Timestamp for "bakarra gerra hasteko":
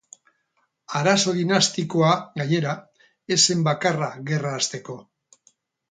3.71-5.03